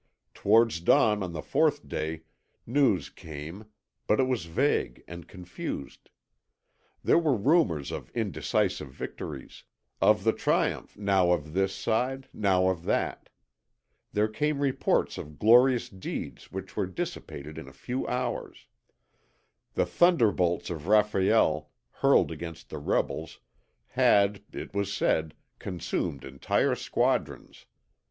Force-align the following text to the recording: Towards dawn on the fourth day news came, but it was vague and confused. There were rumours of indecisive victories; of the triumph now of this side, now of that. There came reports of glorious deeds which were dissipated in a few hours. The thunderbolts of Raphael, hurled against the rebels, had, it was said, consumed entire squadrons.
Towards 0.33 0.79
dawn 0.79 1.21
on 1.21 1.31
the 1.33 1.43
fourth 1.43 1.87
day 1.87 2.23
news 2.65 3.11
came, 3.11 3.65
but 4.07 4.19
it 4.19 4.23
was 4.23 4.45
vague 4.45 5.03
and 5.07 5.27
confused. 5.27 6.09
There 7.03 7.19
were 7.19 7.35
rumours 7.35 7.91
of 7.91 8.09
indecisive 8.15 8.87
victories; 8.91 9.63
of 10.01 10.23
the 10.23 10.33
triumph 10.33 10.97
now 10.97 11.29
of 11.31 11.53
this 11.53 11.75
side, 11.75 12.27
now 12.33 12.67
of 12.69 12.85
that. 12.85 13.29
There 14.11 14.27
came 14.27 14.59
reports 14.61 15.19
of 15.19 15.37
glorious 15.37 15.87
deeds 15.87 16.51
which 16.51 16.75
were 16.75 16.87
dissipated 16.87 17.59
in 17.59 17.67
a 17.67 17.71
few 17.71 18.07
hours. 18.07 18.65
The 19.75 19.85
thunderbolts 19.85 20.71
of 20.71 20.87
Raphael, 20.87 21.69
hurled 21.91 22.31
against 22.31 22.71
the 22.71 22.79
rebels, 22.79 23.39
had, 23.89 24.41
it 24.51 24.73
was 24.73 24.91
said, 24.91 25.35
consumed 25.59 26.25
entire 26.25 26.73
squadrons. 26.73 27.67